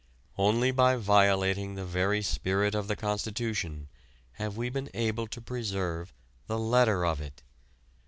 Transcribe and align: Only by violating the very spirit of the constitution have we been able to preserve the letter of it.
Only 0.35 0.71
by 0.71 0.95
violating 0.95 1.75
the 1.75 1.85
very 1.85 2.23
spirit 2.23 2.73
of 2.73 2.87
the 2.87 2.95
constitution 2.95 3.87
have 4.31 4.57
we 4.57 4.67
been 4.69 4.89
able 4.95 5.27
to 5.27 5.39
preserve 5.39 6.11
the 6.47 6.57
letter 6.57 7.05
of 7.05 7.21
it. 7.21 7.43